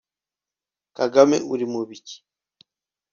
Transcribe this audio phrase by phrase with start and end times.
[0.97, 2.15] kagame uli mubiki